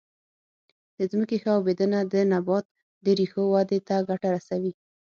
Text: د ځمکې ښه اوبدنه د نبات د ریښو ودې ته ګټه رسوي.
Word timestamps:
د 0.97 0.99
ځمکې 1.11 1.37
ښه 1.43 1.51
اوبدنه 1.57 1.99
د 2.13 2.15
نبات 2.31 2.65
د 3.03 3.05
ریښو 3.17 3.43
ودې 3.53 3.79
ته 3.87 3.95
ګټه 4.09 4.27
رسوي. 4.35 4.73